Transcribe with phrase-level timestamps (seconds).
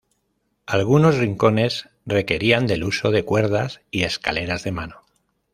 [0.65, 5.03] Algunos rincones requerían del uso de cuerdas y escaleras de mano.